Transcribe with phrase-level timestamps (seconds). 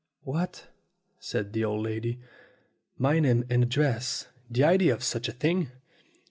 [0.23, 0.65] "What?"
[1.19, 2.17] said the old lady.
[2.97, 4.29] "My name and ad dress?
[4.49, 5.67] The idea of such a thing!